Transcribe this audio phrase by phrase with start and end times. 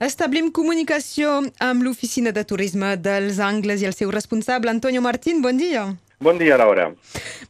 [0.00, 1.28] Establim comunicació
[1.60, 5.42] amb l'Oficina de Turisme dels Angles i el seu responsable, Antonio Martín.
[5.44, 5.82] Bon dia.
[6.24, 6.86] Bon dia, Laura.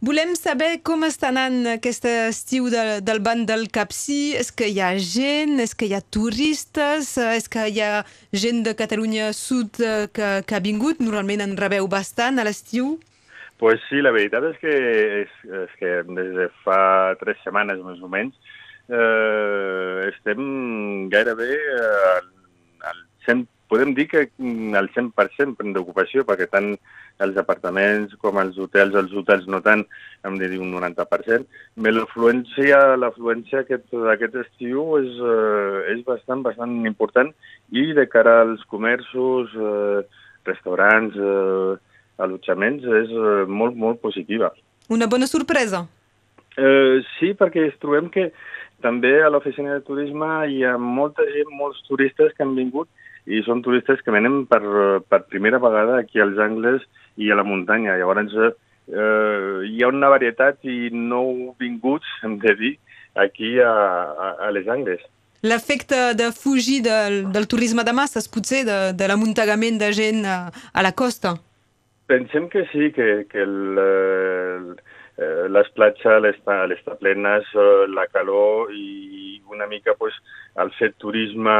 [0.02, 4.34] Volem saber com està anant aquest estiu de, del banc del Capcí.
[4.34, 5.60] És que hi ha gent?
[5.62, 7.12] És que hi ha turistes?
[7.22, 8.02] És que hi ha
[8.34, 10.98] gent de Catalunya Sud que, que ha vingut?
[10.98, 12.96] Normalment en rebeu bastant a l'estiu?
[13.62, 14.74] Pues sí, la veritat és que,
[15.22, 16.80] és, és que des de fa
[17.22, 18.34] tres setmanes més o menys
[18.90, 22.20] eh, estem gairebé eh,
[23.30, 26.72] 100, podem dir que mm, al 100% d'ocupació, perquè tant
[27.22, 29.84] els apartaments com els hotels, els hotels no tant,
[30.26, 36.74] hem de dir un 90%, però l'afluència l'afluència d'aquest estiu és, eh, és bastant, bastant
[36.88, 37.30] important
[37.70, 40.02] i de cara als comerços, eh,
[40.48, 41.76] restaurants, eh,
[42.24, 44.50] allotjaments, és eh, molt, molt positiva.
[44.90, 45.86] Una bona sorpresa.
[46.58, 48.32] Eh, sí, perquè es trobem que
[48.82, 52.88] també a l'oficina de turisme hi ha molta gent, molts turistes que han vingut
[53.26, 54.62] i són turistes que venen per,
[55.08, 56.86] per primera vegada aquí als Angles
[57.20, 57.98] i a la muntanya.
[58.00, 58.50] Llavors eh,
[59.68, 62.74] hi ha una varietat i nou vinguts, hem de dir,
[63.14, 65.02] aquí a, a, a les Angles.
[65.42, 70.50] L'efecte de fugir del, del turisme de masses, potser, de, de l'amuntagament de gent a,
[70.50, 71.38] a la costa?
[72.10, 74.66] Pensem que sí, que, que el, el
[75.20, 80.16] eh, les platges l'estan està plenes, eh, la calor i una mica pues,
[80.62, 81.54] el fet turisme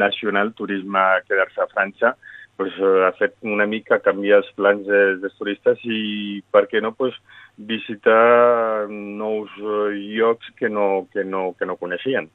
[0.00, 2.14] nacional, turisme a quedar-se a França,
[2.56, 6.82] pues, eh, ha fet una mica canviar els plans dels de turistes i, per què
[6.82, 7.16] no, pues,
[7.56, 12.30] visitar nous llocs que no, que no, que no coneixien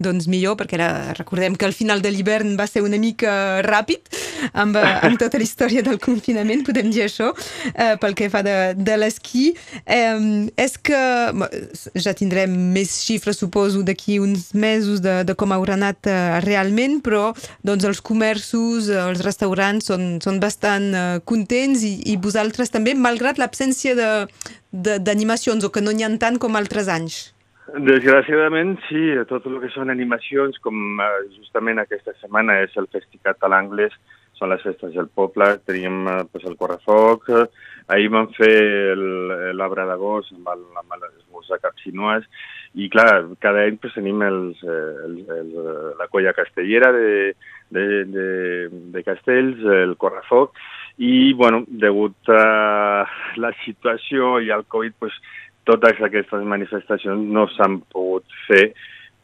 [0.00, 4.08] doncs millor, perquè ara recordem que el final de l'hivern va ser una mica ràpid
[4.52, 7.30] amb, eh, amb tota la història del confinament, podem dir això,
[7.74, 9.50] eh, pel que fa de, de l'esquí.
[9.84, 11.00] Eh, és que
[12.00, 17.00] ja tindrem més xifres, suposo, d'aquí uns mesos de, de com haurà anat eh, realment,
[17.04, 17.30] però
[17.66, 23.38] doncs, els comerços, els restaurants són, són bastant eh, contents i, i vosaltres també, malgrat
[23.40, 23.96] l'absència
[24.70, 27.20] d'animacions o que no n'hi ha tant com altres anys.
[27.70, 33.38] Desgraciadament, sí, tot el que són animacions, com eh, justament aquesta setmana és el Festicat
[33.46, 33.94] a l'Angles,
[34.34, 37.28] són les festes del poble, teníem eh, pues, el Correfoc,
[37.90, 38.96] ahir vam fer
[39.54, 40.96] l'arbre d'agost amb, el, amb
[41.50, 42.26] de Capsinues,
[42.78, 45.56] i clar, cada any pues, tenim els, els, els,
[45.98, 47.34] la colla castellera de,
[47.74, 48.28] de, de,
[48.94, 50.58] de Castells, el Correfoc,
[50.98, 53.06] i, bueno, degut a
[53.40, 55.14] la situació i al Covid, pues,
[55.70, 58.70] totes aquestes manifestacions no s'han pogut fer,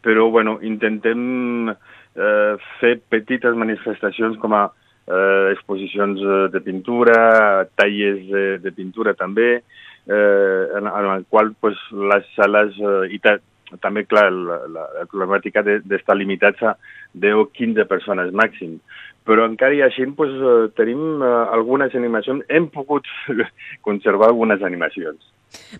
[0.06, 4.68] però bueno, intentem eh, fer petites manifestacions com a
[5.06, 11.54] eh, exposicions eh, de pintura, tallers de, de pintura també, eh, en, en el qual
[11.60, 13.36] pues, les sales, eh, i ta,
[13.82, 16.76] també, clar, la, la, la problemàtica d'estar de, limitats a
[17.14, 18.78] 10 o 15 persones màxim.
[19.26, 23.10] Però encara i així pues, eh, tenim eh, algunes animacions, hem pogut
[23.86, 25.18] conservar algunes animacions.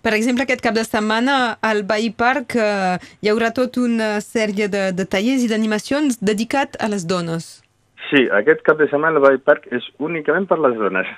[0.03, 4.69] Per exemple, aquest cap de setmana al Bay Park eh, hi haurà tota una sèrie
[4.73, 7.67] de, de tallers i d'animacions dedicat a les dones.
[8.07, 11.09] Sí, aquest cap de setmana al Bay Park és únicament per les dones.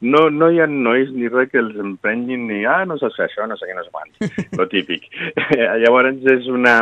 [0.00, 3.44] No, no hi ha nois ni res que els emprenyin ni, ah, no sé això,
[3.48, 5.08] no sé què, no sé quant, lo típic.
[5.84, 6.80] Llavors és una...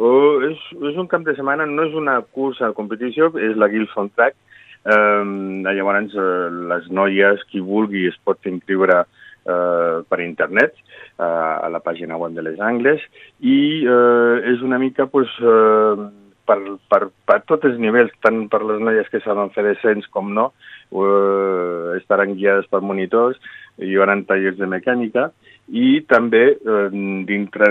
[0.00, 3.68] Oh, és, és un cap de setmana, no és una cursa de competició, és la
[3.72, 4.38] Gilson Track.
[4.82, 9.02] Um, llavors, uh, les noies, qui vulgui, es pot inscriure
[9.46, 13.02] eh, per internet eh, a la pàgina web de les Angles
[13.40, 16.08] i eh, és una mica pues, eh,
[16.46, 16.58] per,
[16.90, 20.50] per, per tots els nivells, tant per les noies que saben fer descens com no,
[20.92, 23.38] eh, estaran guiades per monitors,
[23.80, 25.30] hi haurà tallers de mecànica
[25.68, 26.88] i també eh,
[27.28, 27.68] dintre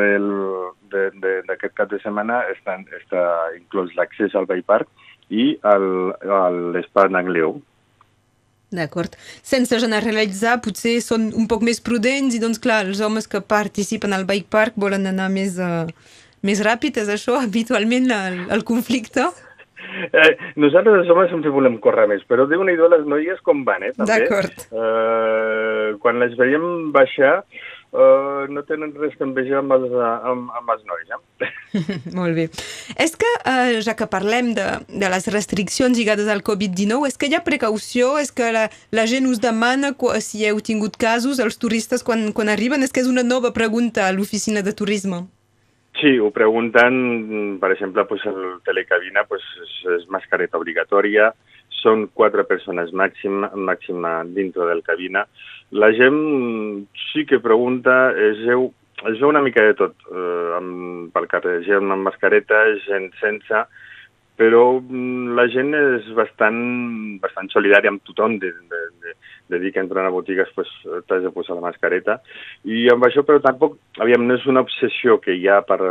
[0.91, 3.23] d'aquest cap de setmana estan, està
[3.57, 4.89] inclòs l'accés al Bay Park
[5.31, 7.59] i l'espai d'Angleu.
[8.71, 9.17] D'acord.
[9.43, 14.15] Sense generalitzar, potser són un poc més prudents i, doncs, clar, els homes que participen
[14.15, 15.89] al bike park volen anar més, uh,
[16.47, 19.27] més ràpid, és això, habitualment, el, el conflicte?
[19.91, 23.83] Eh, nosaltres els homes sempre volem córrer més, però déu nhi les noies com van,
[23.83, 23.91] eh.
[23.97, 24.63] D'acord.
[24.71, 27.41] Eh, quan les veiem baixar,
[27.91, 31.09] Uh, no tenen res que envejar amb els, amb, amb els nois.
[31.11, 31.49] Eh?
[32.19, 32.45] Molt bé.
[32.95, 37.27] És que, uh, ja que parlem de, de les restriccions lligades al Covid-19, és que
[37.27, 38.13] hi ha precaució?
[38.21, 39.91] És que la, la gent us demana
[40.23, 42.79] si heu tingut casos, els turistes quan, quan arriben?
[42.79, 45.25] És que és una nova pregunta a l'oficina de turisme.
[45.99, 51.33] Sí, ho pregunten, per exemple, pues, el telecabina pues, és, és mascareta obligatòria,
[51.81, 55.25] són quatre persones màxim, màxima dintre del cabina.
[55.71, 56.21] La gent
[57.11, 58.69] sí que pregunta, es veu,
[59.09, 63.65] es veu una mica de tot, eh, amb, pel carrer, gent amb mascareta, gent sense,
[64.41, 66.61] però mm, la gent és bastant,
[67.21, 69.15] bastant solidària amb tothom, de, de, de,
[69.53, 70.71] de dir que entren a botigues pues,
[71.07, 72.19] t'has de posar la mascareta,
[72.65, 75.81] i amb això però tampoc, aviam, no és una obsessió que hi ha per,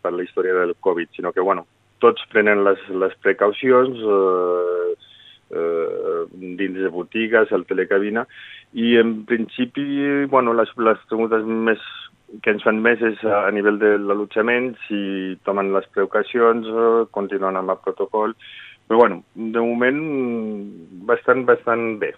[0.00, 1.66] per la història del Covid, sinó que, bueno,
[2.02, 4.94] tots prenen les, les precaucions eh,
[5.50, 8.26] eh, dins de botigues, al telecabina,
[8.72, 11.82] i en principi, bueno, les, les preguntes més
[12.44, 17.56] que ens fan més és a nivell de l'allotjament, si tomen les precaucions, eh, continuen
[17.56, 18.34] amb el protocol,
[18.88, 20.00] però bueno, de moment
[21.08, 22.14] bastant, bastant bé.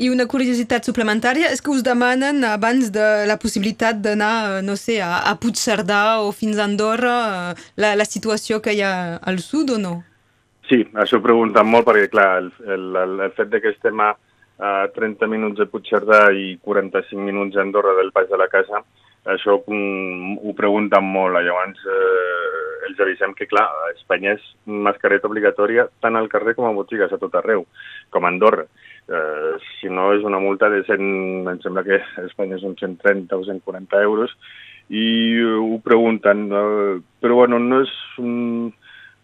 [0.00, 4.98] I una curiositat suplementària és que us demanen abans de la possibilitat d'anar, no sé,
[5.04, 7.16] a, a Puigcerdà o fins a Andorra,
[7.52, 9.98] eh, la, la situació que hi ha al sud o no?
[10.68, 14.10] Sí, això ho pregunten molt perquè, clar, el, el, el fet de que estem a,
[14.60, 18.82] a 30 minuts de Puigcerdà i 45 minuts a Andorra del pas de la casa,
[19.32, 25.28] això um, ho pregunten molt, llavors eh, els avisem que, clar, a Espanya és mascareta
[25.28, 27.64] obligatòria tant al carrer com a botigues, a tot arreu,
[28.12, 28.66] com a Andorra.
[29.08, 33.40] Eh, si no, és una multa de 100, em sembla que a Espanya són 130
[33.40, 34.36] o 140 euros,
[34.88, 35.06] i
[35.40, 37.96] ho pregunten, eh, però bueno, no és...
[38.20, 38.68] Um,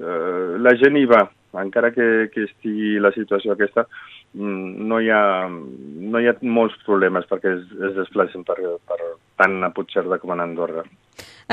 [0.00, 1.22] eh, la gent hi va,
[1.60, 3.86] encara que, que estigui la situació aquesta,
[4.34, 8.58] mm, no hi ha, no hi ha molts problemes perquè es, es desplacen per,
[8.88, 9.00] per
[9.40, 10.84] tant a Puigcerdà com a Andorra.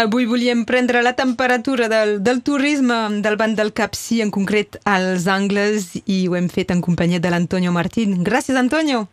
[0.02, 5.28] Avui volíem prendre la temperatura del, del turisme del banc del Capcí, en concret als
[5.28, 8.22] Angles, i ho hem fet en companyia de l'Antonio Martín.
[8.24, 9.04] Gràcies, Antonio.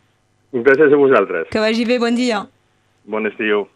[0.55, 1.51] Gràcies a vosaltres.
[1.51, 2.45] Que vagi bé, bon dia.
[3.11, 3.67] Bon estiu.